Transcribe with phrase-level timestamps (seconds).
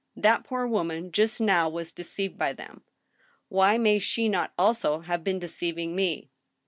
[0.15, 2.81] That poor woman just now was deceived by them.
[3.49, 6.31] Why may she not ,aIso have been deceiving me